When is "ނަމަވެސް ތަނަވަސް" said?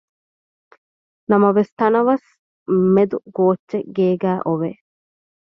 1.29-2.27